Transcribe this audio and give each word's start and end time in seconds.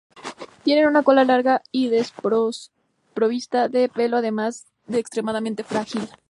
Tienen 0.63 0.87
una 0.87 1.03
cola 1.03 1.25
larga 1.25 1.61
y 1.71 1.89
desprovista 1.89 3.67
de 3.69 3.87
pelo, 3.87 4.17
además 4.17 4.65
de 4.87 4.97
extremadamente 4.97 5.63
frágil. 5.63 6.09